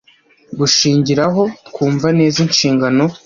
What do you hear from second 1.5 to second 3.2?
twumva neza inshingano